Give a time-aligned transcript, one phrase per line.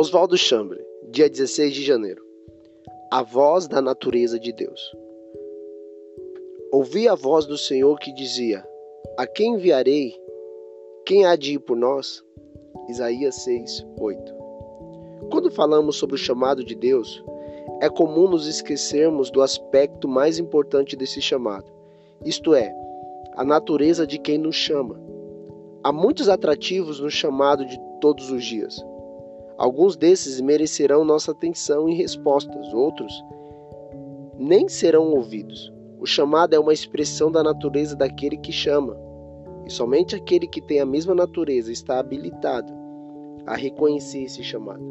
[0.00, 2.24] Oswaldo Chambre, dia 16 de janeiro.
[3.12, 4.80] A voz da natureza de Deus.
[6.72, 8.66] Ouvi a voz do Senhor que dizia:
[9.18, 10.18] A quem enviarei?
[11.04, 12.24] Quem há de ir por nós?
[12.88, 14.34] Isaías 6, 8.
[15.30, 17.22] Quando falamos sobre o chamado de Deus,
[17.82, 21.70] é comum nos esquecermos do aspecto mais importante desse chamado,
[22.24, 22.74] isto é,
[23.34, 24.98] a natureza de quem nos chama.
[25.84, 28.82] Há muitos atrativos no chamado de todos os dias.
[29.60, 33.12] Alguns desses merecerão nossa atenção e respostas, outros
[34.38, 35.70] nem serão ouvidos.
[36.00, 38.96] O chamado é uma expressão da natureza daquele que chama,
[39.66, 42.72] e somente aquele que tem a mesma natureza está habilitado
[43.44, 44.82] a reconhecer esse chamado.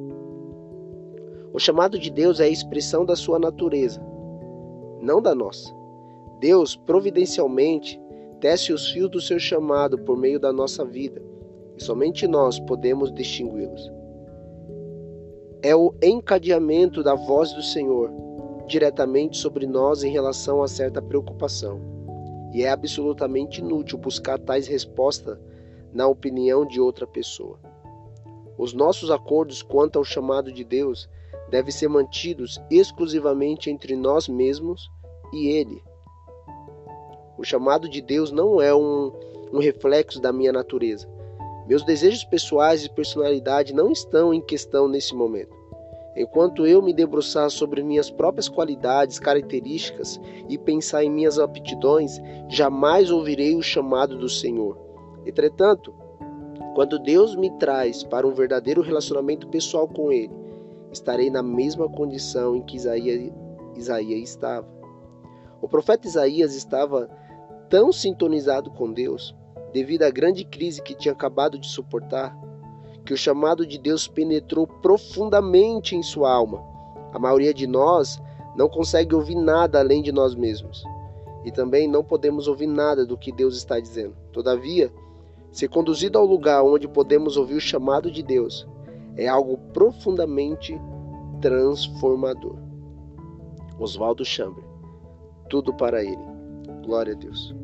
[1.52, 3.99] O chamado de Deus é a expressão da sua natureza,
[5.02, 5.74] não da nossa.
[6.40, 7.99] Deus, providencialmente,
[8.40, 11.20] tece os fios do seu chamado por meio da nossa vida,
[11.76, 13.98] e somente nós podemos distingui-los
[15.62, 18.12] é o encadeamento da voz do Senhor
[18.65, 21.82] diretamente sobre nós em relação a certa preocupação.
[22.54, 25.37] E é absolutamente inútil buscar tais respostas
[25.93, 27.60] na opinião de outra pessoa.
[28.57, 31.10] Os nossos acordos quanto ao chamado de Deus
[31.49, 34.90] devem ser mantidos exclusivamente entre nós mesmos
[35.34, 35.84] e Ele.
[37.37, 39.12] O chamado de Deus não é um,
[39.52, 41.07] um reflexo da minha natureza,
[41.70, 45.55] meus desejos pessoais e personalidade não estão em questão nesse momento.
[46.17, 53.12] Enquanto eu me debruçar sobre minhas próprias qualidades, características e pensar em minhas aptidões, jamais
[53.12, 54.79] ouvirei o chamado do Senhor.
[55.27, 55.93] Entretanto,
[56.73, 60.34] quando Deus me traz para um verdadeiro relacionamento pessoal com Ele,
[60.91, 63.31] estarei na mesma condição em que Isaías,
[63.75, 64.67] Isaías estava.
[65.62, 67.07] O profeta Isaías estava
[67.69, 69.35] tão sintonizado com Deus
[69.73, 72.35] devido à grande crise que tinha acabado de suportar,
[73.06, 76.63] que o chamado de Deus penetrou profundamente em sua alma.
[77.13, 78.22] A maioria de nós
[78.56, 80.84] não consegue ouvir nada além de nós mesmos.
[81.46, 84.16] E também não podemos ouvir nada do que Deus está dizendo.
[84.31, 84.91] Todavia,
[85.52, 88.68] ser conduzido ao lugar onde podemos ouvir o chamado de Deus
[89.16, 90.79] é algo profundamente
[91.41, 92.56] transformador.
[93.79, 94.63] Oswaldo Chambre.
[95.50, 96.22] Tudo para ele.
[96.85, 97.56] Glória a Deus.